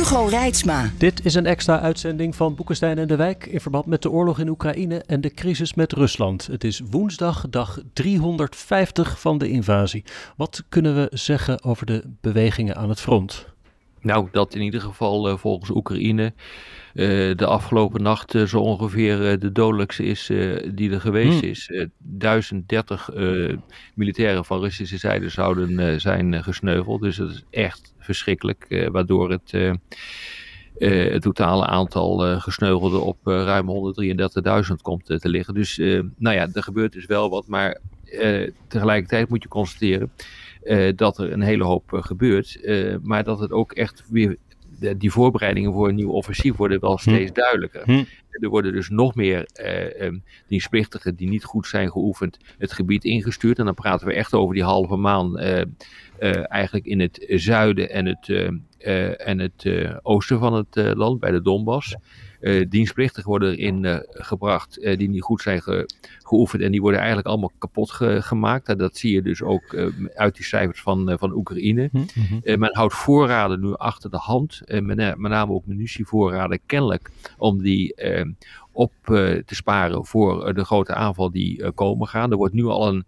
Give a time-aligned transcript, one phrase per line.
[0.00, 0.90] Hugo Reitsma.
[0.98, 4.38] Dit is een extra uitzending van Boekenstein en de Wijk in verband met de oorlog
[4.38, 6.46] in Oekraïne en de crisis met Rusland.
[6.46, 10.04] Het is woensdag, dag 350 van de invasie.
[10.36, 13.46] Wat kunnen we zeggen over de bewegingen aan het front?
[14.00, 16.32] Nou, dat in ieder geval uh, volgens Oekraïne
[16.94, 20.30] uh, de afgelopen nacht uh, zo ongeveer de dodelijkste is
[20.74, 21.48] die er geweest hmm.
[21.48, 21.70] is.
[21.98, 23.10] 1030
[23.94, 27.00] militairen van Russische zijde zouden zijn gesneuveld.
[27.00, 29.52] Dus dat is echt verschrikkelijk, waardoor het...
[30.78, 33.94] het totale aantal gesneuvelden op ruim
[34.68, 35.54] 133.000 komt te liggen.
[35.54, 35.76] Dus
[36.16, 37.80] nou ja, er gebeurt dus wel wat, maar
[38.68, 40.10] tegelijkertijd moet je constateren
[40.64, 42.58] uh, dat er een hele hoop uh, gebeurt.
[42.62, 44.36] Uh, maar dat het ook echt weer.
[44.78, 47.10] De, die voorbereidingen voor een nieuw offensief worden wel hm.
[47.10, 47.82] steeds duidelijker.
[47.84, 48.04] Hm.
[48.30, 49.48] Er worden dus nog meer
[50.00, 53.58] um, dienstplichtigen die niet goed zijn geoefend het gebied ingestuurd.
[53.58, 55.38] En dan praten we echt over die halve maan
[56.48, 58.54] eigenlijk in het zuiden en het,
[59.18, 59.70] en het
[60.02, 61.96] oosten van het land, bij de Donbass
[62.68, 67.52] dienstplichtigen worden erin gebracht die niet goed zijn ge geoefend en die worden eigenlijk allemaal
[67.58, 68.68] kapot ge gemaakt.
[68.68, 69.76] En dat zie je dus ook
[70.14, 71.88] uit die cijfers van, van Oekraïne.
[71.92, 72.58] Mm -hmm.
[72.58, 77.94] men houdt voorraden nu achter de hand, met, met, name ook munitievoorraden kennelijk, om die
[78.72, 82.30] op te sparen voor de grote aanval die komen gaan.
[82.30, 83.04] Er wordt nu al een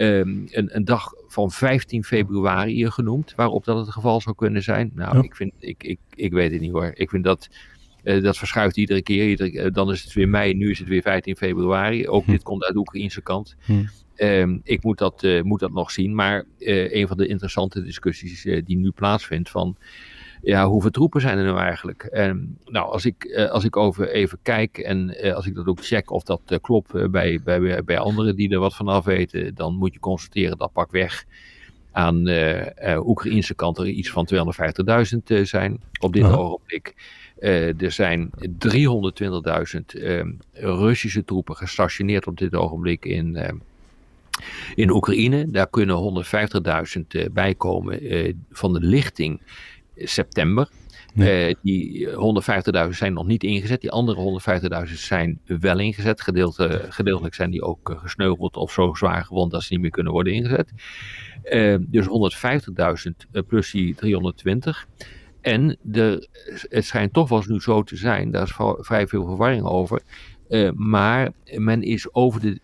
[0.00, 4.90] Um, een, een, dag van 15 februari genoemd, waarop dat het geval zou kunnen zijn.
[4.94, 5.22] Nou, ja.
[5.22, 6.92] ik, vind, ik, ik, ik weet het niet hoor.
[6.94, 7.48] Ik vind dat
[8.04, 9.28] uh, dat verschuift iedere keer.
[9.28, 12.08] Iedere, uh, dan is het weer mei, nu is het weer 15 februari.
[12.08, 12.30] Ook hm.
[12.30, 13.56] dit komt uit de Oekraïnse kant.
[13.64, 13.84] Hm.
[14.16, 16.14] Um, ik moet dat, moet dat nog zien.
[16.14, 19.76] Maar een van de interessante discussies die nu plaatsvindt van
[20.42, 22.02] ja, hoeveel troepen zijn er nou eigenlijk?
[22.02, 26.10] En, nou, als ik, als ik over even kijk en als ik dat ook check
[26.10, 29.92] of dat klopt bij, bij, bij anderen die er wat van af weten, dan moet
[29.92, 31.24] je constateren dat pak weg
[31.92, 34.28] aan de Oekraïnse kant er iets van
[35.28, 36.94] 250.000 zijn op dit ogenblik.
[37.40, 38.40] Uh, er zijn 320.000
[39.94, 40.22] uh,
[40.52, 43.48] Russische troepen gestationeerd op dit ogenblik in, uh,
[44.74, 45.50] in Oekraïne.
[45.50, 46.24] Daar kunnen
[46.96, 48.00] 150.000 uh, bij komen
[48.50, 49.40] van de lichting
[49.98, 50.68] september.
[51.14, 51.56] Nee.
[51.62, 53.80] die 150.000 zijn nog niet ingezet.
[53.80, 54.40] Die andere
[54.88, 56.20] 150.000 zijn wel ingezet.
[56.20, 60.12] Gedeelte, gedeeltelijk zijn die ook gesneuveld of zo zwaar gewond dat ze niet meer kunnen
[60.12, 60.72] worden ingezet.
[61.80, 62.06] dus
[63.30, 64.86] 150.000 plus die 320.
[65.40, 66.28] En de,
[66.68, 70.02] het schijnt toch wel eens nu zo te zijn, daar is vrij veel verwarring over.
[70.48, 72.60] Uh, maar men is over de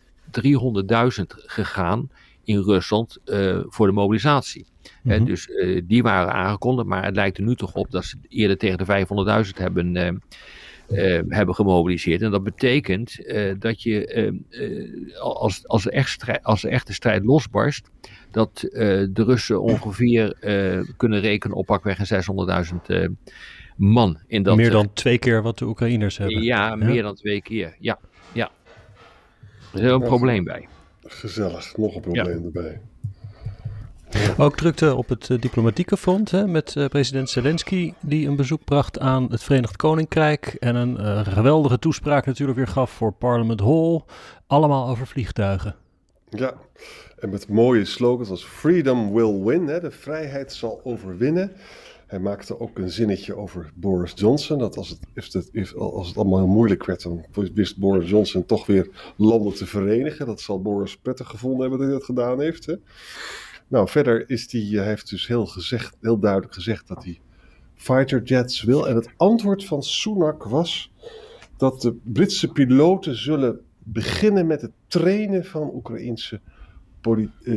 [1.20, 2.10] 300.000 gegaan
[2.44, 4.66] in Rusland uh, voor de mobilisatie.
[5.02, 5.24] Mm -hmm.
[5.24, 8.58] dus uh, die waren aangekondigd, maar het lijkt er nu toch op dat ze eerder
[8.58, 10.22] tegen de 500.000 hebben,
[11.28, 12.22] hebben gemobiliseerd.
[12.22, 13.16] En dat betekent
[13.58, 14.34] dat je,
[15.20, 17.90] als, als, er echt strijd, als de strijd losbarst,
[18.34, 18.70] dat uh,
[19.10, 23.08] de Russen ongeveer uh, kunnen rekenen op pakweg een 600.000 uh,
[23.76, 24.18] man.
[24.26, 26.42] In dat, meer dan twee keer wat de Oekraïners hebben.
[26.42, 26.74] Ja, ja?
[26.74, 27.76] meer dan twee keer.
[27.78, 27.98] Ja,
[28.32, 28.50] ja.
[29.72, 30.68] Er is een ja, probleem bij.
[31.04, 32.44] Gezellig, nog een probleem ja.
[32.44, 32.80] erbij.
[34.38, 38.64] Ook drukte op het uh, diplomatieke front hè, met uh, president Zelensky, die een bezoek
[38.64, 40.56] bracht aan het Verenigd Koninkrijk.
[40.60, 44.00] En een uh, geweldige toespraak natuurlijk weer gaf voor Parliament Hall.
[44.46, 45.76] Allemaal over vliegtuigen.
[46.28, 46.54] Ja,
[47.18, 51.52] en met mooie slogans als Freedom will win, hè, de vrijheid zal overwinnen.
[52.06, 54.58] Hij maakte ook een zinnetje over Boris Johnson.
[54.58, 58.66] Dat als het, het, als het allemaal heel moeilijk werd, dan wist Boris Johnson toch
[58.66, 60.26] weer landen te verenigen.
[60.26, 62.66] Dat zal Boris prettig gevonden hebben dat hij dat gedaan heeft.
[62.66, 62.74] Hè.
[63.68, 67.20] Nou, verder is die, hij heeft dus heel, gezegd, heel duidelijk gezegd dat hij
[67.74, 68.88] fighter jets wil.
[68.88, 70.92] En het antwoord van Sunak was
[71.56, 76.40] dat de Britse piloten zullen beginnen met het trainen van Oekraïnse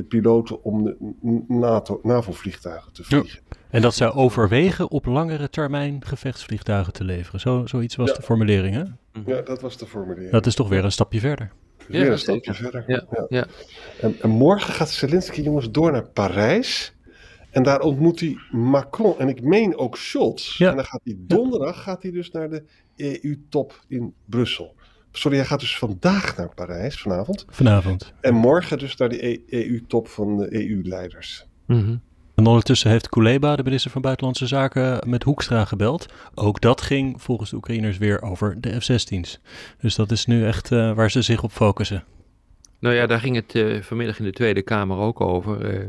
[0.08, 0.96] piloten om de
[1.48, 3.40] NATO, NAVO-vliegtuigen te vliegen.
[3.50, 3.58] Ja.
[3.70, 7.40] En dat zij overwegen op langere termijn gevechtsvliegtuigen te leveren.
[7.40, 8.16] Zo, zoiets was ja.
[8.16, 8.84] de formulering, hè?
[9.26, 10.32] Ja, dat was de formulering.
[10.32, 11.52] Dat is toch weer een stapje verder.
[11.88, 12.84] Weer ja, een stapje verder.
[12.88, 13.48] Ja, ja.
[14.02, 16.96] En, en, morgen gaat Zelensky, jongens, door naar Parijs.
[17.50, 20.62] En daar ontmoet hij Macron en ik meen ook Scholz.
[20.62, 22.64] En dan gaat hij donderdag gaat hij dus naar de
[22.96, 24.76] EU-top in Brussel.
[25.12, 27.46] Sorry, hij gaat dus vandaag naar Parijs, vanavond.
[27.50, 28.14] Vanavond.
[28.22, 31.48] En morgen dus naar de EU-top van de EU-leiders.
[31.66, 32.02] Mm -hmm.
[32.38, 36.14] En ondertussen heeft Kuleba, de minister van Buitenlandse Zaken, met Hoekstra gebeld.
[36.36, 39.40] Ook dat ging volgens de Oekraïners weer over de F-16's.
[39.82, 42.04] Dus dat is nu echt uh, waar ze zich op focussen.
[42.80, 45.74] Nou ja, daar ging het uh, vanmiddag in de Tweede Kamer ook over.
[45.74, 45.82] Uh,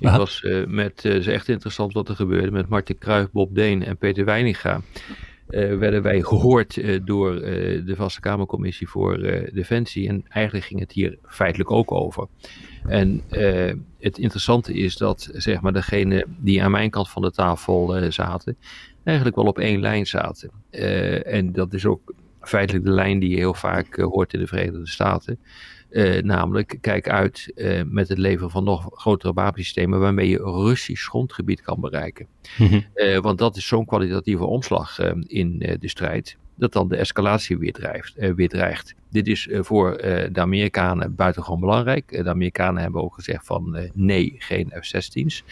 [0.00, 0.18] ik Aha.
[0.18, 3.96] was met, het is echt interessant wat er gebeurde, met Martin Kruijf, Bob Deen en
[3.96, 4.80] Peter Weininga.
[5.48, 9.18] Werden wij gehoord door de Vaste Kamercommissie voor
[9.52, 10.08] Defensie.
[10.08, 12.26] En eigenlijk ging het hier feitelijk ook over.
[12.86, 17.30] En uh, het interessante is dat zeg maar degene die aan mijn kant van de
[17.30, 18.56] tafel uh, zaten,
[19.04, 20.50] eigenlijk wel op één lijn zaten.
[20.70, 24.46] Uh, en dat is ook feitelijk de lijn die je heel vaak hoort in de
[24.46, 25.38] Verenigde Staten.
[26.22, 27.52] Namelijk, kijk uit
[27.86, 32.26] met het leveren van nog grotere wapensystemen waarmee je Russisch grondgebied kan bereiken.
[32.58, 32.84] Mm
[33.20, 38.14] want dat is zo'n kwalitatieve omslag in de strijd dat dan de escalatie weer, drijft,
[38.34, 38.94] weer dreigt.
[39.10, 39.96] Dit is voor
[40.32, 42.08] de Amerikanen buitengewoon belangrijk.
[42.08, 45.44] de Amerikanen hebben ook gezegd van nee, geen F-16's.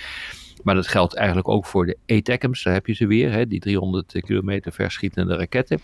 [0.64, 3.60] Maar dat geldt eigenlijk ook voor de ATACMS, daar heb je ze weer, hè, die
[3.60, 5.80] 300 kilometer verschietende raketten.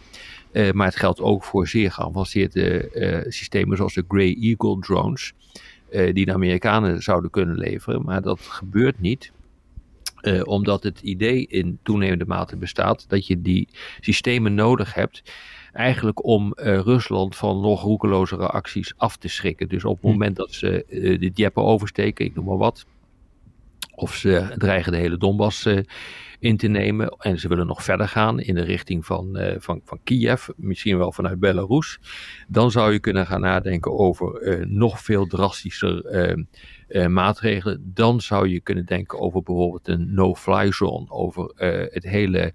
[0.72, 5.32] maar het geldt ook voor zeer geavanceerde systemen zoals de Grey Eagle drones,
[5.90, 8.02] die de Amerikanen zouden kunnen leveren.
[8.02, 9.32] Maar dat gebeurt niet.
[10.44, 13.68] Omdat het idee in toenemende mate bestaat dat je die
[14.00, 15.22] systemen nodig hebt.
[15.72, 19.68] Eigenlijk om uh, Rusland van nog roekelozere acties af te schrikken.
[19.68, 20.08] Dus op het hm.
[20.08, 22.86] moment dat ze uh, de Dieppe oversteken, ik noem maar wat.
[24.00, 25.68] Of ze dreigen de hele Donbass
[26.38, 27.08] in te nemen.
[27.08, 30.48] En ze willen nog verder gaan in de richting van, van, van Kiev.
[30.56, 31.98] Misschien wel vanuit Belarus.
[32.48, 36.04] Dan zou je kunnen gaan nadenken over nog veel drastischer
[37.08, 37.92] maatregelen.
[37.94, 41.52] Dan zou je kunnen denken over bijvoorbeeld een no-fly zone, over
[41.90, 42.52] het hele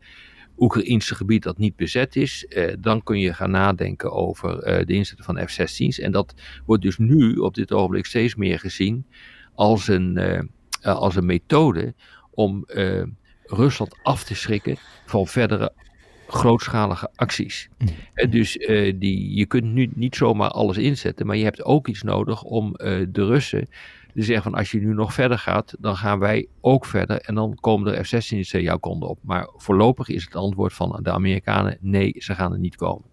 [0.57, 2.47] Oekraïnse gebied dat niet bezet is.
[2.79, 5.99] Dan kun je gaan nadenken over de inzetten van F-16's.
[5.99, 6.33] En dat
[6.65, 9.05] wordt dus nu op dit ogenblik steeds meer gezien
[9.53, 10.19] als een,
[10.93, 11.93] als een methode
[12.31, 12.65] om
[13.45, 15.71] Rusland af te schrikken van verdere
[16.27, 17.69] grootschalige acties.
[17.77, 18.29] Mm.
[18.29, 22.03] dus uh, die, je kunt nu niet zomaar alles inzetten, maar je hebt ook iets
[22.03, 23.67] nodig om uh, de Russen
[24.13, 27.21] die zeggen van als je nu nog verder gaat, dan gaan wij ook verder.
[27.21, 29.19] En dan komen er F-16's jouw konden op.
[29.21, 33.05] Maar voorlopig is het antwoord van de Amerikanen nee, ze gaan er niet komen.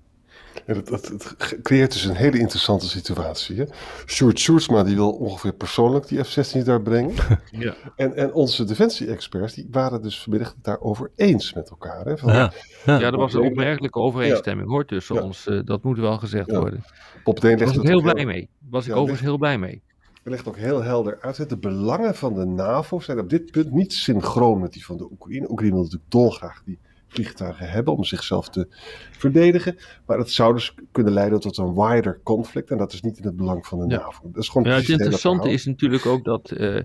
[0.66, 3.56] Ja, dat, dat, het creëert dus een hele interessante situatie.
[3.56, 3.64] Hè?
[4.06, 7.14] Stuart Sjoerdsma die wil ongeveer persoonlijk die F-16 daar brengen.
[7.50, 7.75] ja.
[7.96, 12.04] en, en onze defensie-experts die waren dus vanmiddag daarover eens met elkaar.
[12.04, 12.19] Hè?
[12.19, 12.52] Van, ja.
[12.84, 12.99] Ja.
[12.99, 15.46] ja, er was een opmerkelijke overeenstemming hoor tussen ons.
[15.46, 16.84] Uh, dat moet wel gezegd worden.
[17.25, 18.48] Bob Deen was ik heel blij mee.
[18.70, 19.82] Was ik overigens heel blij mee.
[20.22, 21.48] Hij legt ook heel helder uit.
[21.48, 25.08] De belangen van de NAVO zijn op dit punt niet synchroon met die van de
[25.10, 25.50] Oekraïne.
[25.50, 26.78] Oekraïne wil natuurlijk dolgraag die
[27.12, 28.66] vliegtuigen hebben om zichzelf te
[29.10, 29.76] verdedigen.
[30.06, 32.70] Maar het zou dus kunnen leiden tot een wider conflict.
[32.70, 34.30] En dat is niet in het belang van de NAVO.
[34.32, 36.52] Dat is gewoon ja, het interessante is natuurlijk ook dat.
[36.56, 36.80] Uh,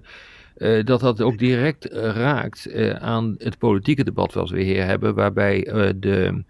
[0.57, 5.15] uh, dat dat ook direct uh, raakt aan het politieke debat wat we hier hebben,
[5.15, 5.61] waarbij
[5.95, 6.43] de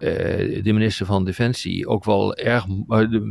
[0.00, 2.76] de minister van Defensie ook wel erg, uh,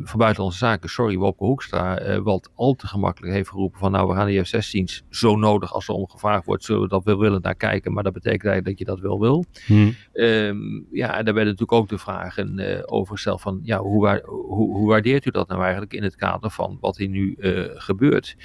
[0.03, 4.07] van Buitenlandse Zaken, sorry, Wopke Hoekstra, uh, wat al te gemakkelijk heeft geroepen van nou,
[4.07, 7.19] we gaan die F-16's zo nodig als er om gevraagd wordt, zullen we dat wel
[7.19, 9.45] willen naar kijken, maar dat betekent eigenlijk dat je dat wel wil.
[9.65, 9.95] Hmm.
[10.13, 14.75] Um, ja, en daar werden natuurlijk ook de vragen over gesteld van, ja, hoe, hoe,
[14.75, 17.35] hoe, waardeert u dat nou eigenlijk in het kader van wat hier nu
[17.75, 18.35] gebeurt?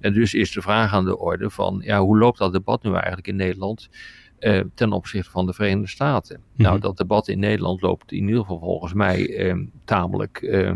[0.00, 2.92] En dus is de vraag aan de orde van, ja, hoe loopt dat debat nu
[2.92, 3.88] eigenlijk in Nederland?
[4.40, 6.40] Uh, ten opzichte van de Verenigde Staten.
[6.52, 6.62] Mhm.
[6.62, 10.72] Nou, dat debat in Nederland loopt in ieder geval volgens mij uh, tamelijk, uh,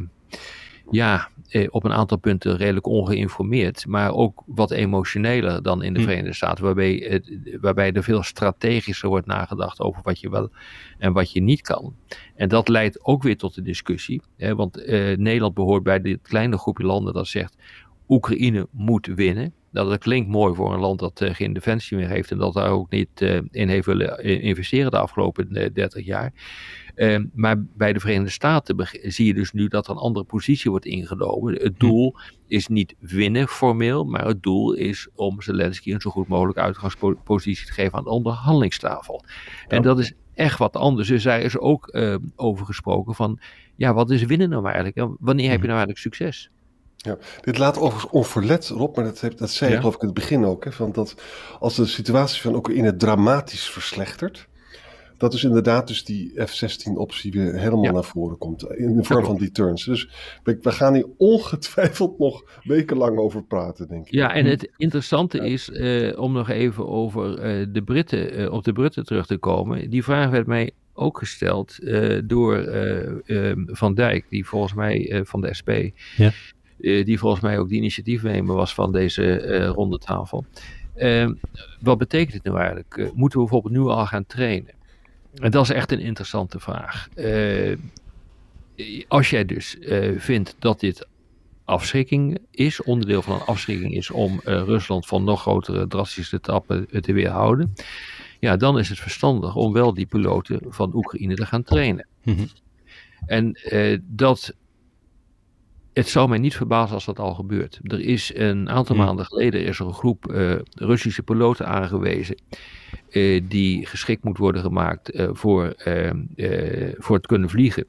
[0.90, 1.28] ja,
[1.68, 6.08] op een aantal punten redelijk ongeïnformeerd, maar ook wat emotioneler dan in de mhm.
[6.08, 10.50] Verenigde Staten, waarbij, het, waarbij er veel strategischer wordt nagedacht over wat je wel
[10.98, 11.94] en wat je niet kan.
[12.34, 14.86] En dat leidt ook weer tot de discussie, hè, want
[15.16, 17.56] Nederland behoort bij dit kleine groepje landen dat zegt,
[18.08, 19.52] Oekraïne moet winnen.
[19.74, 22.54] Nou, dat klinkt mooi voor een land dat uh, geen defensie meer heeft en dat
[22.54, 26.32] daar ook niet uh, in heeft willen investeren de afgelopen uh, eh, 30 jaar.
[26.94, 30.70] Ehm, maar bij de Verenigde Staten zie je dus nu dat er een andere positie
[30.70, 31.52] wordt ingenomen.
[31.54, 31.86] Het hm.
[31.86, 32.14] doel
[32.46, 37.66] is niet winnen formeel, maar het doel is om Zelensky een zo goed mogelijk uitgangspositie
[37.66, 39.24] te geven aan de onderhandelingstafel.
[39.68, 41.08] En dat is echt wat anders.
[41.08, 43.40] Dus daar is ook ehm, over gesproken van,
[43.76, 45.16] ja, wat is winnen nou eigenlijk?
[45.20, 45.72] Wanneer heb je hm.
[45.72, 46.50] nou eigenlijk succes?
[47.04, 50.06] Ja, dit laat overigens onverlet, Rob, maar dat, heb, dat zei je geloof ik in
[50.06, 50.64] het begin ook.
[50.64, 51.14] Hè, van dat
[51.58, 54.48] als de situatie van Oekraïne dramatisch verslechtert,
[55.18, 58.70] dat is inderdaad dus die F-16-optie weer helemaal naar voren komt.
[58.70, 59.84] In de vorm van die turns.
[59.84, 60.08] Dus
[60.42, 64.12] we, we, gaan hier ongetwijfeld nog wekenlang over praten, denk ik.
[64.12, 68.64] Ja, en het interessante is, uh, om nog even over uh, de Britten, uh, op
[68.64, 69.90] de Britten terug te komen.
[69.90, 71.78] Die vraag werd mij ook gesteld
[72.24, 72.64] door
[73.66, 75.70] Van Dijk, die volgens mij van de SP.
[76.16, 76.32] Ja.
[76.84, 80.44] Eh, die volgens mij ook de initiatiefnemer was van deze uh, ronde tafel.
[80.94, 81.32] Ehm,
[81.80, 82.96] wat betekent het nou eigenlijk?
[82.96, 84.74] Uh, moeten we bijvoorbeeld nu al gaan trainen?
[85.34, 87.08] En dat is echt een interessante vraag.
[89.08, 89.76] Als jij dus
[90.16, 91.06] vindt dat dit
[91.64, 97.12] afschrikking is, onderdeel van een afschrikking is om Rusland van nog grotere drastische tappen te
[97.12, 97.74] weerhouden,
[98.40, 102.06] ja, dan is het verstandig om wel die piloten van Oekraïne te gaan trainen.
[102.22, 102.48] Mm -hmm.
[103.26, 103.58] En
[104.02, 104.54] dat
[105.94, 107.80] het zou mij niet verbazen als dat al gebeurt.
[107.82, 109.04] Er is een aantal hmm.
[109.04, 112.36] maanden geleden is er een groep uh, Russische piloten aangewezen.
[113.10, 115.74] Uh, die geschikt moet worden gemaakt uh, voor,
[116.98, 117.86] voor het kunnen vliegen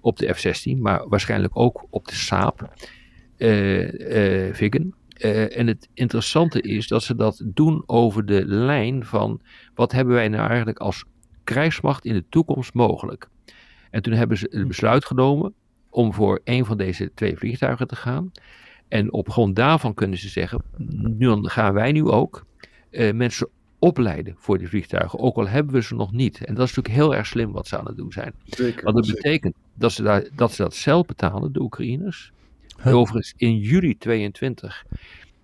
[0.00, 0.78] op de F-16.
[0.80, 2.74] Maar waarschijnlijk ook op de Saab
[4.52, 4.94] Viggen.
[5.50, 9.40] en het interessante is dat ze dat doen over de lijn van
[9.74, 11.04] wat hebben wij nou eigenlijk als
[11.44, 13.28] krijgsmacht in de toekomst mogelijk.
[13.90, 15.54] En toen hebben ze het besluit genomen
[15.94, 18.32] om voor een van deze twee vliegtuigen te gaan.
[18.88, 20.62] En op grond daarvan kunnen ze zeggen,
[21.16, 22.44] nu gaan wij nu ook
[22.90, 23.48] uh, mensen
[23.78, 26.44] opleiden voor die vliegtuigen, ook al hebben we ze nog niet.
[26.44, 28.32] En dat is natuurlijk heel erg slim wat ze aan het doen zijn.
[28.44, 32.32] Zeker, Want dat betekent dat ze, daar, dat ze dat zelf betalen, de Oekraïners.
[32.82, 32.94] Huh?
[32.94, 34.84] Overigens, in juli 22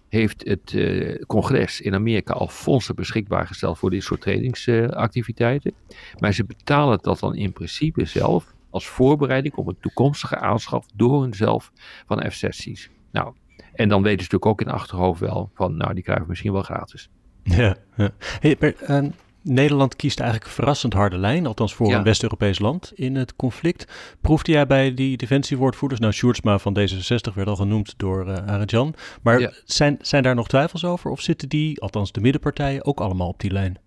[0.09, 5.73] heeft het uh, congres in Amerika al fondsen beschikbaar gesteld voor dit soort trainingsactiviteiten.
[5.89, 10.87] Uh, maar ze betalen dat dan in principe zelf als voorbereiding op een toekomstige aanschaf
[10.95, 11.73] door hunzelf
[12.07, 12.91] van F-16's.
[13.13, 13.35] Nou,
[13.73, 16.31] en dan weten ze natuurlijk ook in het achterhoofd wel van, nou, die krijgen we
[16.31, 17.11] misschien wel gratis.
[17.43, 18.11] Ja, ja.
[18.41, 19.11] Hey, maar, uh,
[19.43, 21.97] Nederland kiest eigenlijk verrassend harde lijn, althans voor ja.
[21.99, 23.93] een West-Europees land in het conflict.
[24.21, 28.71] Proefde jij bij die defensiewoordvoerders, nou Sjoerdsma van D66 werd al genoemd door uh, Arend
[28.71, 29.53] Jan, maar ja.
[29.65, 33.41] zijn, zijn daar nog twijfels over of zitten die, althans de middenpartijen, ook allemaal op
[33.41, 33.79] die lijn?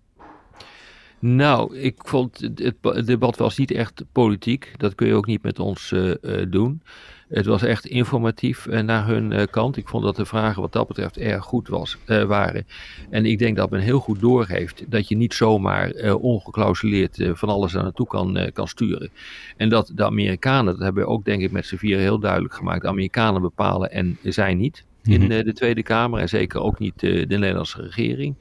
[1.26, 4.72] Nou, ik vond het, het, debat was niet echt politiek.
[4.76, 6.82] Dat kun je ook niet met ons uh, uh, doen.
[7.28, 9.76] Het was echt informatief uh, naar hun kant.
[9.76, 12.66] Ik vond dat de vragen wat dat betreft erg goed was, waren.
[13.10, 17.72] En ik denk dat men heel goed doorgeeft dat je niet zomaar ongeklausuleerd van alles
[17.72, 19.10] naar naartoe kan, kan sturen.
[19.56, 22.54] En dat de Amerikanen, dat hebben we ook denk ik met z'n vieren heel duidelijk
[22.54, 25.28] gemaakt, de Amerikanen bepalen en zij niet in -hmm.
[25.28, 28.36] de Tweede Kamer en zeker ook niet de Nederlandse regering.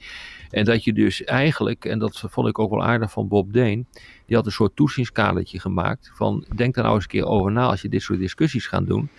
[0.53, 3.87] En dat je dus eigenlijk, en dat vond ik ook wel aardig van Bob Deen,
[4.25, 7.65] die had een soort toezichtskadertje gemaakt van denk daar nou eens een keer over na
[7.65, 9.09] als je dit soort discussies gaat doen.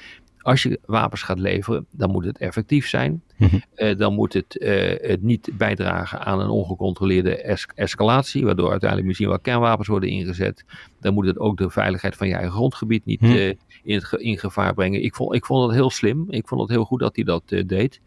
[0.44, 3.22] Als je wapens gaat leveren, dan moet het effectief zijn.
[3.36, 3.62] Mm-hmm.
[3.76, 9.08] Uh, dan moet het, uh, het, niet bijdragen aan een ongecontroleerde es escalatie, waardoor uiteindelijk
[9.08, 10.64] misschien wel kernwapens worden ingezet.
[11.00, 13.36] Dan moet het ook de veiligheid van je eigen grondgebied niet mm-hmm.
[13.36, 15.02] uh, in, het, in, gevaar brengen.
[15.02, 16.26] Ik vond, ik vond het heel slim.
[16.28, 18.00] Ik vond het heel goed dat hij dat deed.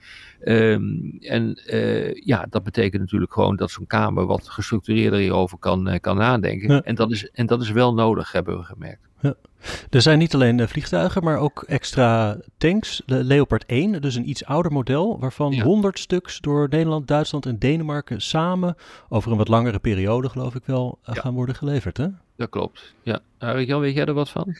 [0.45, 1.59] Um, en
[2.25, 6.73] ja, dat betekent natuurlijk gewoon dat zo'n Kamer wat gestructureerder hierover kan, kan nadenken.
[6.73, 6.81] Ja.
[6.81, 9.06] En, dat is, en dat is wel nodig, hebben we gemerkt.
[9.21, 9.35] Ja.
[9.89, 13.01] Er zijn niet alleen vliegtuigen, maar ook extra tanks.
[13.05, 15.63] De Leopard 1, dus een iets ouder model, waarvan ja.
[15.63, 18.75] 100 stuks door Nederland, Duitsland en Denemarken samen
[19.09, 21.13] over een wat langere periode, geloof ik wel, ja.
[21.13, 21.97] gaan worden geleverd.
[21.97, 22.07] Hè?
[22.37, 22.93] Dat klopt.
[23.01, 23.19] Ja.
[23.37, 24.55] Arik Jan, weet jij er wat van?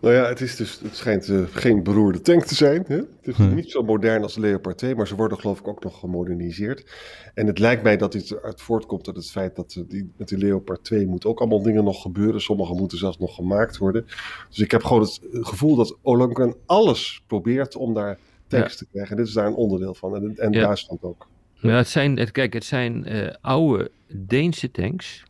[0.00, 2.84] Nou ja, het, is dus, het schijnt uh, geen beroerde tank te zijn.
[2.86, 2.96] Hè?
[2.96, 3.54] Het is hm.
[3.54, 6.92] niet zo modern als de Leopard 2, maar ze worden geloof ik ook nog gemoderniseerd.
[7.34, 10.38] En het lijkt mij dat dit eruit voortkomt uit het feit dat die, met die
[10.38, 12.40] Leopard 2 moet ook allemaal dingen nog gebeuren.
[12.40, 14.06] Sommige moeten zelfs nog gemaakt worden.
[14.48, 18.78] Dus ik heb gewoon het gevoel dat Olankan alles probeert om daar tanks ja.
[18.78, 19.10] te krijgen.
[19.10, 20.14] En dit is daar een onderdeel van.
[20.16, 20.60] En, en ja.
[20.60, 21.28] Duitsland ook.
[21.54, 25.24] Ja, het zijn, het, kijk, het zijn uh, oude Deense tanks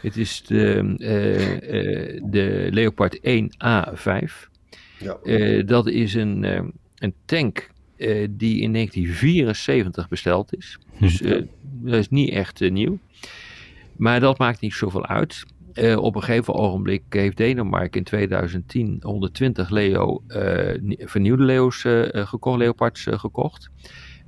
[0.00, 4.48] het is de, uh, uh, de Leopard 1A5.
[4.98, 5.18] Ja.
[5.24, 6.42] Uh, dat is een,
[6.98, 7.70] een tank
[8.30, 10.78] die in 1974 besteld is.
[10.98, 11.18] Dus
[11.62, 12.98] dat is niet echt nieuw.
[13.96, 15.44] Maar dat maakt niet zoveel uit.
[15.96, 20.22] op een gegeven ogenblik heeft Denemarken in 2010 120 Leo,
[20.98, 21.80] vernieuwde Leo's
[22.12, 23.70] gekocht, Leopards gekocht.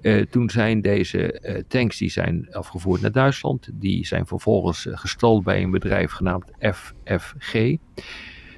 [0.02, 3.68] Uh, toen zijn deze uh, tanks die zijn afgevoerd naar Duitsland.
[3.73, 7.54] Die zijn vervolgens uh, gestald bij een bedrijf genaamd FFG.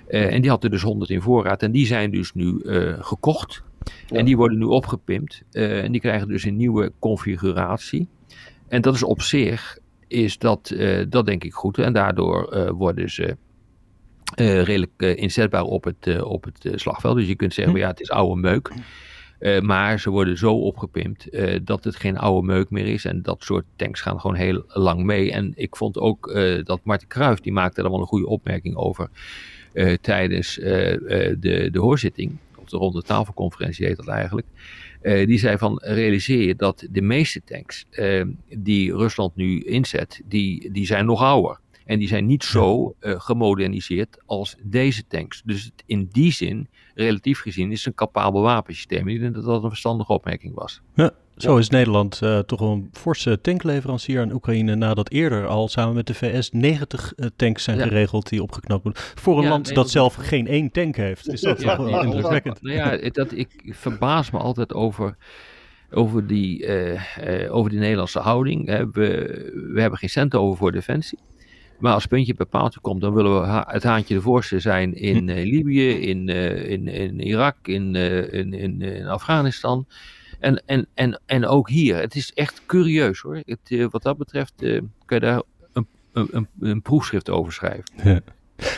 [0.09, 1.63] en die hadden dus 100 in voorraad.
[1.63, 2.61] En die zijn dus nu
[2.99, 3.63] gekocht.
[4.07, 4.17] Ja.
[4.17, 5.43] En die worden nu opgepimpt.
[5.51, 8.09] en die krijgen dus een nieuwe configuratie.
[8.69, 10.75] En dat is op zich, is dat,
[11.09, 11.79] dat denk ik goed.
[11.79, 13.37] En daardoor worden ze
[14.37, 17.17] redelijk inzetbaar op het, op het slagveld.
[17.17, 17.81] Dus je kunt zeggen, hm.
[17.81, 18.73] ja, het is oude meuk.
[19.45, 23.05] Uh, maar ze worden zo opgepimpt uh, dat het geen oude meuk meer is.
[23.05, 25.33] En dat soort tanks gaan gewoon heel lang mee.
[25.33, 28.77] En ik vond ook uh, dat Martin Kruijf, die maakte daar wel een goede opmerking
[28.77, 29.09] over
[30.01, 32.37] tijdens de, de hoorzitting.
[32.57, 34.47] Of de ronde tafelconferentie heet dat eigenlijk.
[35.03, 37.87] die zei van realiseer je dat de meeste tanks
[38.49, 41.59] die Rusland nu inzet, die, die zijn nog ouder.
[41.85, 45.43] En die zijn niet zo uh, gemoderniseerd als deze tanks.
[45.45, 49.09] Dus in die zin, relatief gezien, is het een capabel wapensysteem.
[49.09, 50.81] Ik denk dat dat een verstandige opmerking was.
[50.95, 55.95] Ja, Zo is Nederland uh, toch een forse tankleverancier aan Oekraïne nadat eerder al samen
[55.95, 57.83] met de VS 90 uh, tanks zijn ja.
[57.83, 59.03] geregeld die opgeknapt moeten.
[59.15, 62.03] Voor een ja, land nee, dat zelf geen één tank heeft, is dat toch wel
[62.03, 62.63] indrukwekkend.
[62.63, 65.17] Nou ja, dat, ik verbaas me altijd over,
[65.91, 68.67] over, die, uh, over die Nederlandse houding.
[68.67, 68.91] We,
[69.73, 71.19] we hebben geen cent over voor defensie.
[71.79, 75.29] Maar als puntje bij paaltje komt, dan willen we het haantje de voorste zijn in
[75.29, 79.87] uh, Libië, in, uh, in, in Irak, in, uh, in, in, in, Afghanistan.
[80.41, 81.97] En, en, en, en ook hier.
[81.97, 83.43] Het is echt curieus hoor.
[83.45, 87.85] Het, wat dat betreft kun je daar een, een, een proefschrift over schrijven.
[88.05, 88.21] Ja.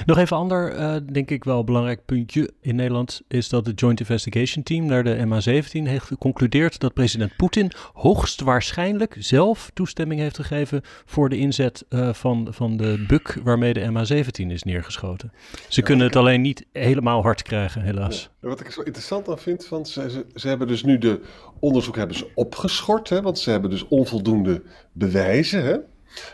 [0.07, 4.01] Nog even ander, uh, denk ik wel belangrijk puntje in Nederland, is dat het Joint
[4.01, 10.81] Investigation Team naar de MH17 heeft geconcludeerd dat president Poetin hoogstwaarschijnlijk zelf toestemming heeft gegeven
[11.05, 15.33] voor de inzet uh, van, van de buk waarmee de MH17 is neergeschoten.
[15.69, 18.31] Ze kunnen het alleen niet helemaal hard krijgen, helaas.
[18.41, 21.21] Wat ik zo interessant aan vind, want ze, ze, hebben dus nu de
[21.61, 25.65] onderzoek hebben ze opgeschort, hè, want ze hebben dus onvoldoende bewijzen.
[25.65, 25.77] Hè.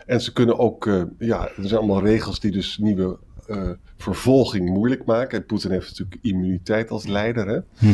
[0.05, 4.69] En ze kunnen ook, uh, ja, er zijn allemaal regels die dus nieuwe uh, vervolging
[4.69, 5.39] moeilijk maken.
[5.39, 7.47] En Poetin heeft natuurlijk immuniteit als leider.
[7.47, 7.59] Hè?
[7.77, 7.93] Hm.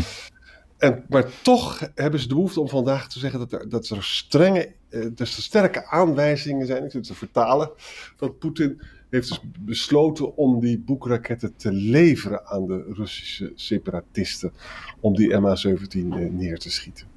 [0.77, 4.03] En, maar toch hebben ze de behoefte om vandaag te zeggen dat er, dat er
[4.03, 7.71] strenge, uh, dus er sterke aanwijzingen zijn, ik zit te vertalen,
[8.17, 14.51] dat Poetin heeft dus besloten om die boekraketten te leveren aan de Russische separatisten,
[14.99, 17.07] om die MH17 uh, neer te schieten.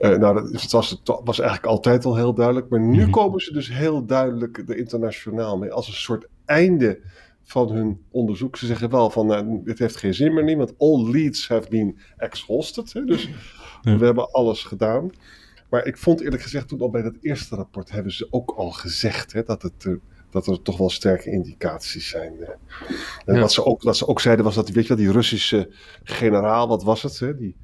[0.00, 3.10] Uh, nou, dat, was, het was eigenlijk altijd al heel duidelijk, maar nu hm.
[3.10, 7.00] komen ze dus heel duidelijk er internationaal mee als een soort einde
[7.46, 8.56] van hun onderzoek.
[8.56, 11.68] Ze zeggen wel van, uh, dit heeft geen zin meer niet, want all leads have
[11.68, 12.92] been exhausted.
[12.92, 13.04] Hè?
[13.04, 13.28] Dus
[13.82, 13.98] ja.
[13.98, 15.10] we hebben alles gedaan.
[15.70, 18.70] Maar ik vond eerlijk gezegd, toen al bij dat eerste rapport hebben ze ook al
[18.70, 19.96] gezegd hè, dat, het, uh,
[20.30, 22.32] dat er toch wel sterke indicaties zijn.
[23.24, 23.40] En ja.
[23.40, 25.70] wat, ze ook, wat ze ook zeiden was dat, weet je wel, die Russische
[26.02, 27.18] generaal, wat was het?
[27.18, 27.36] Hè?
[27.36, 27.56] Die,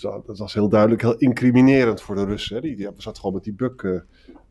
[0.00, 2.54] dat was heel duidelijk heel incriminerend voor de Russen.
[2.56, 2.62] Hè?
[2.62, 4.04] Die, die zat gewoon met die buk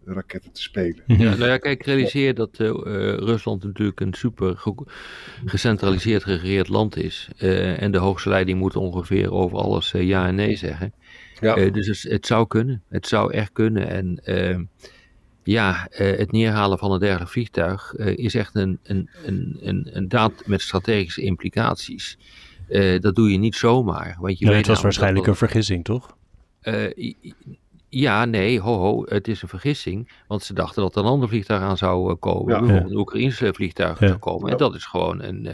[0.05, 1.03] raketten te spelen.
[1.08, 2.67] Ja, nou ja, kijk, realiseer dat uh,
[3.13, 4.86] Rusland natuurlijk een super ge
[5.46, 7.29] gecentraliseerd geregeerd land is.
[7.39, 10.93] Uh, en de hoogste leiding moet ongeveer over alles uh, ja en nee zeggen.
[11.39, 11.56] Ja.
[11.69, 12.84] dus het, het, zou kunnen.
[12.89, 13.88] Het zou echt kunnen.
[13.88, 14.21] En
[15.43, 20.43] ja, het neerhalen van een dergelijk vliegtuig is echt een, een, een, een, een daad
[20.45, 22.17] met strategische implicaties.
[22.99, 24.17] dat doe je niet zomaar.
[24.19, 26.17] Want je nee, weet het was waarschijnlijk een vergissing, toch?
[27.93, 30.10] Ja, nee, ho, ho, het is een vergissing.
[30.27, 32.54] Want ze dachten dat er een ander vliegtuig aan zou komen.
[32.54, 32.60] Ja.
[32.60, 34.08] Bijvoorbeeld een Oekraïnse vliegtuig ja.
[34.08, 34.51] zou komen.
[34.51, 35.54] En dat is gewoon een, uh,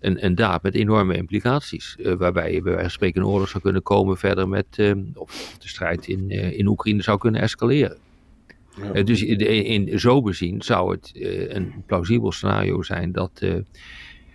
[0.00, 1.96] een, een daad met enorme implicaties.
[1.98, 4.94] Uh, waarbij je bij wijze van spreken een oorlog zou kunnen komen verder met...
[5.14, 7.98] Of de strijd in, in Oekraïne zou kunnen escaleren.
[8.94, 9.02] Ja.
[9.02, 11.10] dus in, in, zo bezien zou het
[11.48, 13.42] een plausibel scenario zijn dat,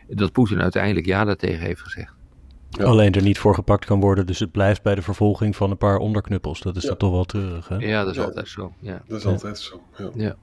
[0.08, 2.17] dat Poetin uiteindelijk ja daartegen heeft gezegd.
[2.70, 2.84] Ja.
[2.84, 5.78] Alleen er niet voor gepakt kan worden, dus het blijft bij de vervolging van een
[5.78, 6.62] paar onderknuppels.
[6.62, 6.96] Dat is ja.
[6.96, 7.76] toch wel treurig, hè?
[7.76, 8.74] Ja, dat is altijd zo.
[8.80, 9.02] Ja.
[9.08, 9.82] Dat is altijd zo,
[10.14, 10.36] ja.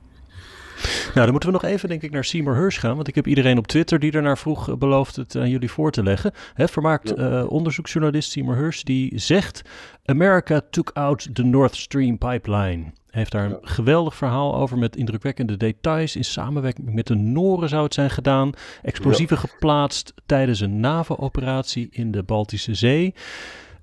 [1.05, 2.95] Nou, dan moeten we nog even, denk ik, naar Seymour Hirsch gaan.
[2.95, 6.03] Want ik heb iedereen op Twitter die ernaar vroeg beloofd het aan jullie voor te
[6.03, 6.33] leggen.
[6.55, 7.31] Hè, vermaakt ja.
[7.31, 9.63] uh, onderzoeksjournalist Seymour Hirsch, die zegt...
[10.05, 12.93] America took out the Nord Stream pipeline.
[13.11, 16.17] Heeft daar een geweldig verhaal over met indrukwekkende details.
[16.17, 18.53] In samenwerking met de Noren zou het zijn gedaan.
[18.83, 19.49] Explosieven ja.
[19.49, 23.15] geplaatst tijdens een NAVO-operatie in de Baltische Zee.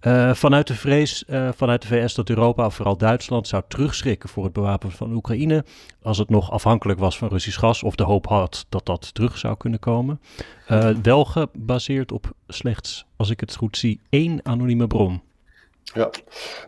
[0.08, 4.44] Uh, vanuit de vrees uh, vanuit de VS dat Europa, vooral Duitsland, zou terugschrikken voor
[4.44, 5.66] het bewapenen van Oekraïne.
[6.02, 9.38] Als het nog afhankelijk was van Russisch gas, of de hoop had dat dat terug
[9.38, 10.22] zou kunnen komen.
[11.02, 15.22] Wel gebaseerd op slechts, als ik het goed zie, één anonieme bron.
[15.94, 16.10] Ja,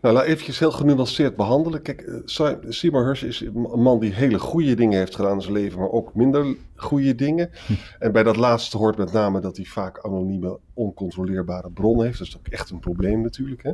[0.01, 1.81] nou laat eventjes heel genuanceerd behandelen.
[1.81, 2.21] Kijk,
[2.69, 5.89] Seymour Hersh is een man die hele goede dingen heeft gedaan in zijn leven, maar
[5.91, 7.49] ook minder goede dingen.
[7.67, 7.73] Hm.
[7.99, 12.17] En bij dat laatste hoort met name dat hij vaak anonieme, oncontroleerbare bronnen heeft.
[12.17, 13.63] Dat is ook echt een probleem natuurlijk.
[13.63, 13.71] Hè?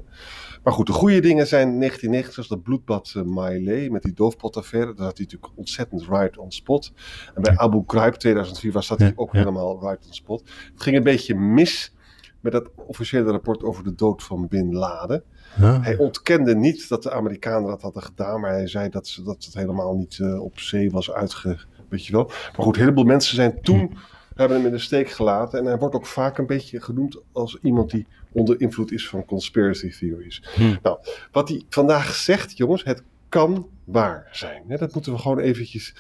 [0.64, 4.94] Maar goed, de goede dingen zijn 1990, zoals dat bloedbad uh, met die doofpotaffaire.
[4.94, 6.94] Daar zat hij natuurlijk ontzettend right on spot.
[7.36, 9.40] En bij Abu Ghraib 2004 was dat hij ook ja.
[9.40, 10.44] helemaal right on spot.
[10.74, 11.94] Het ging een beetje mis
[12.40, 15.24] met dat officiële rapport over de dood van Bin Laden.
[15.56, 15.84] Huh?
[15.84, 19.44] Hij ontkende niet dat de Amerikanen dat hadden gedaan, maar hij zei dat, ze, dat
[19.46, 21.58] het helemaal niet uh, op zee was uitge...
[21.90, 22.26] Weet je wel.
[22.26, 23.96] Maar goed, een heleboel mensen zijn toen, hm.
[24.36, 25.60] hebben hem in de steek gelaten.
[25.60, 29.26] En hij wordt ook vaak een beetje genoemd als iemand die onder invloed is van
[29.26, 30.44] conspiracy theories.
[30.56, 30.76] Hm.
[30.84, 30.98] Nou,
[31.32, 34.64] wat hij vandaag zegt, jongens, het kan waar zijn.
[34.68, 35.96] Dat moeten we gewoon eventjes...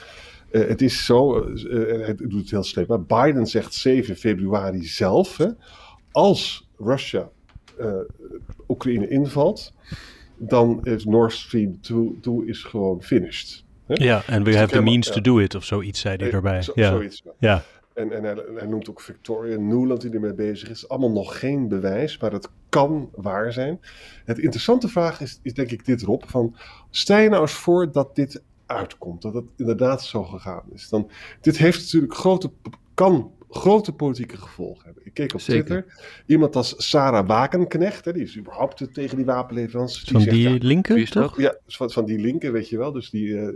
[0.51, 2.87] Uh, het is zo, uh, hij doet het heel slecht.
[2.87, 5.37] Maar Biden zegt 7 februari zelf...
[5.37, 5.47] Hè,
[6.11, 7.29] als Russia
[8.67, 9.73] Oekraïne invalt,
[10.37, 13.63] dan is Nord Stream 2 is gewoon finished.
[13.85, 13.93] Hè?
[14.03, 15.13] Ja, en we dus have the means ja.
[15.13, 16.61] to do it, of zoiets zei hij erbij.
[16.61, 16.89] Zo, ja.
[16.89, 17.63] Zoiets, ja.
[17.93, 20.89] En, en hij, hij, noemt ook Victoria Nuland die ermee bezig is.
[20.89, 23.79] Allemaal nog geen bewijs, maar het kan waar zijn.
[24.25, 26.23] Het interessante vraag is, is denk ik dit, Rob.
[26.25, 26.55] Van,
[26.89, 29.21] stel je nou eens voor dat dit uitkomt.
[29.21, 30.89] Dat het inderdaad zo gegaan is.
[30.89, 31.09] Dan,
[31.41, 32.51] dit heeft natuurlijk grote,
[32.93, 35.05] kan grote politieke gevolgen hebben.
[35.05, 35.85] Ik keek op Twitter.
[36.25, 40.09] Iemand als Sarah Wakenknecht, hè, die is überhaupt tegen die wapenleveranties.
[40.09, 41.37] Van die, die linker, toch?
[41.37, 42.91] Ja, van, van die linker, weet je wel.
[42.91, 43.49] Dus die, uh,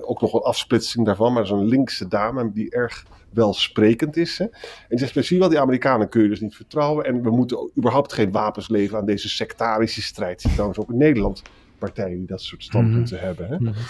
[0.00, 4.38] ook nog een afsplitsing daarvan, maar zo'n linkse dame die erg welsprekend is.
[4.38, 4.44] Hè.
[4.44, 7.04] En die zegt, zie wel, die Amerikanen kun je dus niet vertrouwen.
[7.04, 10.44] En we moeten überhaupt geen wapens leveren aan deze sectarische strijd.
[10.52, 11.42] Trouwens ook in Nederland
[11.78, 13.26] partijen die dat soort standpunten mm -hmm.
[13.26, 13.48] hebben.
[13.48, 13.58] Hè.
[13.58, 13.84] Mm -hmm.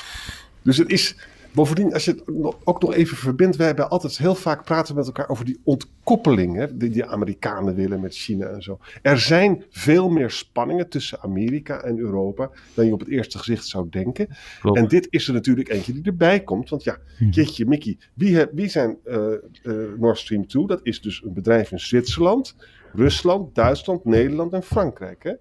[0.62, 1.16] Dus het is,
[1.52, 2.22] Bovendien, als je het
[2.64, 6.56] ook nog even verbindt, wij hebben altijd heel vaak praten met elkaar over die ontkoppeling
[6.56, 8.78] hè, die de Amerikanen willen met China en zo.
[9.02, 13.66] Er zijn veel meer spanningen tussen Amerika en Europa dan je op het eerste gezicht
[13.66, 14.28] zou denken.
[14.60, 14.78] Klopt.
[14.78, 16.98] En dit is er natuurlijk eentje die erbij komt, want ja,
[17.30, 19.16] jeetje Mickey, wie, wie zijn uh,
[19.62, 20.66] uh, Nord Stream 2?
[20.66, 22.56] Dat is dus een bedrijf in Zwitserland,
[22.92, 25.22] Rusland, Duitsland, Nederland en Frankrijk.
[25.22, 25.32] Hè?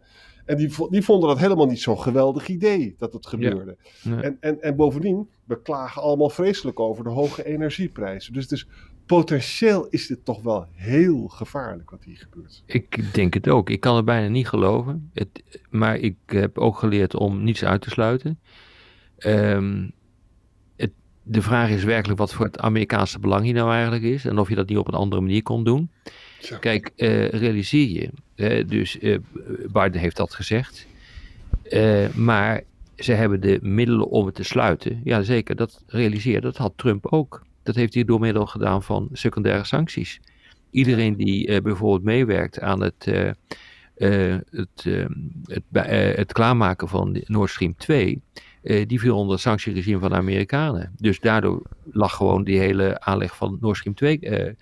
[0.47, 3.77] En die, die vonden dat helemaal niet zo'n geweldig idee dat het gebeurde.
[4.01, 4.21] Ja, nee.
[4.21, 8.33] en, en, en bovendien, we klagen allemaal vreselijk over de hoge energieprijzen.
[8.33, 8.67] Dus, dus
[9.05, 12.63] potentieel is dit toch wel heel gevaarlijk wat hier gebeurt.
[12.65, 13.69] Ik denk het ook.
[13.69, 15.09] Ik kan het bijna niet geloven.
[15.13, 18.39] Het, maar ik heb ook geleerd om niets uit te sluiten.
[19.17, 19.91] Um,
[20.75, 20.91] het,
[21.23, 24.25] de vraag is werkelijk wat voor het Amerikaanse belang hier nou eigenlijk is.
[24.25, 25.91] En of je dat niet op een andere manier kon doen.
[26.59, 28.09] Kijk, uh, realiseer je.
[28.67, 29.17] Dus uh,
[29.71, 30.87] Biden heeft dat gezegd.
[32.15, 32.61] maar
[32.95, 35.01] ze hebben de middelen om het te sluiten.
[35.03, 35.55] Ja, zeker.
[35.55, 37.45] Dat realiseer Dat had Trump ook.
[37.63, 40.19] Dat heeft hij door middel gedaan van secundaire sancties.
[40.71, 43.05] Iedereen die bijvoorbeeld meewerkt aan het,
[43.95, 44.85] het,
[45.45, 45.63] het,
[46.17, 48.21] het, klaarmaken van Nord Stream 2
[48.61, 50.93] die viel onder het sanctieregime van de Amerikanen.
[50.97, 54.53] Dus daardoor lag gewoon die hele aanleg van Nord Stream 2 uh, uh,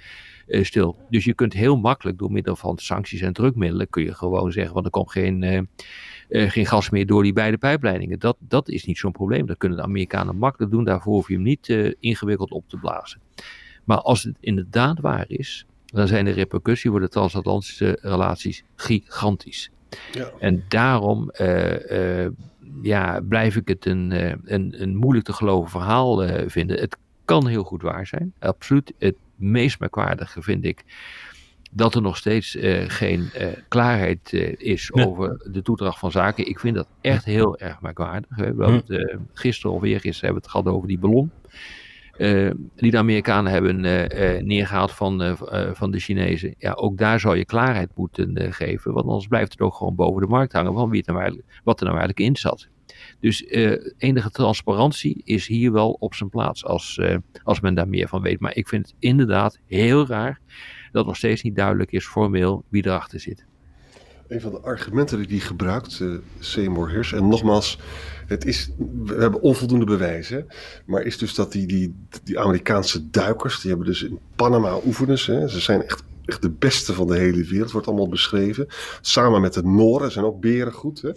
[0.47, 0.97] stil.
[1.09, 4.73] Dus je kunt heel makkelijk door middel van sancties en drukmiddelen kun je gewoon zeggen,
[4.73, 5.61] want er komt geen, uh,
[6.29, 8.19] uh, geen gas meer door die beide pijpleidingen.
[8.19, 9.45] Dat, dat is niet zo'n probleem.
[9.45, 10.83] Dat kunnen de Amerikanen makkelijk doen.
[10.83, 13.19] Daarvoor hoef je hem niet ingewikkeld op te blazen.
[13.83, 19.71] Maar als het inderdaad waar is, dan zijn de repercussies voor de transatlantische relaties gigantisch.
[20.11, 20.31] Ja.
[20.39, 21.31] En daarom
[22.81, 24.11] ja, blijf ik het een,
[24.43, 26.79] een, een moeilijk te geloven verhaal vinden.
[26.79, 28.33] Het kan heel goed waar zijn.
[28.39, 28.93] Absoluut.
[28.97, 30.83] Het meest merkwaardige vind ik
[31.75, 35.07] dat er nog steeds uh, geen uh, klaarheid uh, is nee.
[35.07, 36.47] over de toedracht van zaken.
[36.47, 38.29] Ik vind dat echt heel erg merkwaardig.
[38.35, 41.31] We hebben het, gisteren of eergisteren hebben we het gehad over die ballon.
[42.75, 43.81] die de Amerikanen hebben
[44.47, 45.37] neergehaald van,
[45.73, 46.55] van de Chinezen.
[46.57, 48.93] Ja, ook daar zou je klaarheid moeten geven.
[48.93, 51.79] Want anders blijft het ook gewoon boven de markt hangen van wie het nou wat
[51.79, 52.67] er nou eigenlijk in zat.
[53.19, 57.87] Dus uh, enige transparantie is hier wel op zijn plaats als, uh, als men daar
[57.87, 58.39] meer van weet.
[58.39, 60.39] Maar ik vind het inderdaad heel raar
[60.91, 63.45] dat nog steeds niet duidelijk is formeel wie erachter zit.
[64.27, 67.79] Een van de argumenten die hij gebruikt, uh, Seymour Hirsch, en nogmaals,
[68.27, 68.69] het is,
[69.03, 70.47] we hebben onvoldoende bewijzen,
[70.85, 75.19] maar is dus dat die, die, die Amerikaanse duikers, die hebben dus in Panama oefenen
[75.19, 78.67] ze, ze zijn echt echt de beste van de hele wereld, wordt allemaal beschreven.
[79.01, 81.01] Samen met de Noren zijn ook beren goed.
[81.01, 81.11] Hè?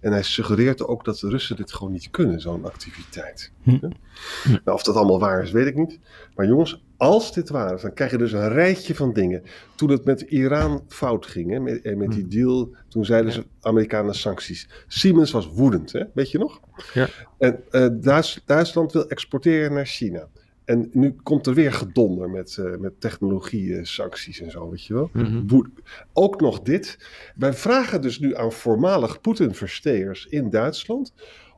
[0.00, 3.52] En hij suggereert ook dat de Russen dit gewoon niet kunnen, zo'n activiteit.
[3.62, 3.78] Hm.
[3.80, 5.98] Nou, of dat allemaal waar is, weet ik niet.
[6.34, 9.42] Maar jongens, als dit waar is, dan krijg je dus een rijtje van dingen.
[9.74, 14.14] Toen het met Iran fout ging, hè, met, met die deal, toen zeiden ze Amerikanen
[14.14, 14.68] sancties.
[14.86, 16.04] Siemens was woedend, hè?
[16.14, 16.60] weet je nog?
[16.94, 17.08] Ja.
[17.38, 20.28] En uh, Duits, Duitsland wil exporteren naar China.
[20.66, 25.10] En nu komt er weer gedonder met, uh, met technologie-sancties en zo, weet je wel.
[25.12, 25.72] Mm -hmm.
[26.12, 26.98] Ook nog dit.
[27.36, 31.14] Wij vragen dus nu aan voormalig Poetin-versteers in Duitsland.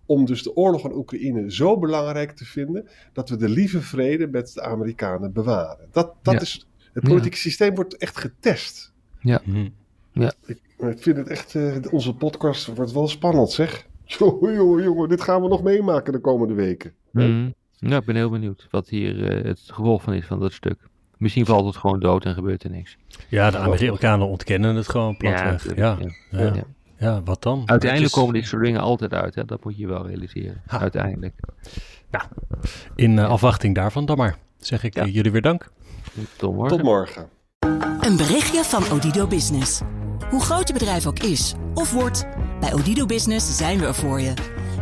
[0.07, 2.89] om dus de oorlog in Oekraïne zo belangrijk te vinden.
[3.13, 5.89] dat we de lieve vrede met de Amerikanen bewaren.
[5.93, 6.41] Dat, dat ja.
[6.41, 6.69] is.
[6.93, 7.43] Het politieke ja.
[7.43, 8.93] systeem wordt echt getest.
[9.21, 9.41] Ja.
[9.45, 9.75] -hmm.
[10.13, 10.33] ja.
[10.47, 11.55] Ik, ik, vind het echt.
[11.55, 13.87] Uh, onze podcast wordt wel spannend, zeg.
[14.19, 16.93] Jongen, jongen, jongen, dit gaan we nog meemaken de komende weken.
[17.13, 20.53] Mm Ja, ik ben heel benieuwd wat hier uh, het gevolg van is van dat
[20.53, 20.79] stuk.
[21.17, 22.97] Misschien valt het gewoon dood en gebeurt er niks.
[23.29, 25.77] Ja, de Amerikanen ontkennen het gewoon platweg.
[25.77, 26.65] Ja, ja, ja, ja.
[26.99, 27.63] ja, wat dan?
[27.67, 28.19] Uiteindelijk is...
[28.19, 29.35] komen dit soort dingen altijd uit.
[29.35, 29.45] Hè?
[29.45, 30.63] Dat moet je wel realiseren.
[30.67, 30.81] Ha.
[30.81, 31.35] Uiteindelijk.
[32.11, 32.25] Nou,
[32.95, 34.37] in uh, afwachting daarvan dan maar.
[34.59, 35.71] Zeg ik jullie weer dank.
[36.37, 36.77] Tot morgen.
[36.77, 37.29] Tot morgen.
[38.01, 39.81] Een berichtje van Odido Business.
[40.31, 42.27] Hoe groot je bedrijf ook is of wordt,
[42.61, 44.58] bij Odido Business zijn we er voor je.